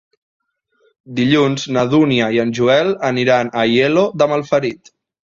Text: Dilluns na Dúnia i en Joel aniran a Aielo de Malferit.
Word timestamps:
Dilluns 1.17 1.65
na 1.75 1.83
Dúnia 1.91 2.29
i 2.37 2.41
en 2.43 2.53
Joel 2.59 2.89
aniran 3.09 3.51
a 3.51 3.61
Aielo 3.65 4.07
de 4.23 4.29
Malferit. 4.33 4.91